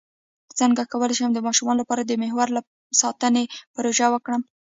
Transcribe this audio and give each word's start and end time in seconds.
څنګه 0.59 0.83
کولی 0.91 1.15
شم 1.19 1.31
د 1.33 1.39
ماشومانو 1.47 1.81
لپاره 1.81 2.01
د 2.05 2.11
ماحول 2.21 2.49
ساتنې 3.01 3.43
پروژې 3.75 4.07
وکړم 4.11 4.41